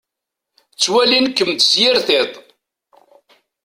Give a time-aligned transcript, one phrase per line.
[0.73, 2.33] Ttwalin-kem-id s yir tiṭ.